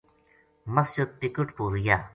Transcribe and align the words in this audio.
مسجد 0.75 1.09
پِکٹ 1.19 1.47
پو 1.57 1.63
رہیا 1.75 1.97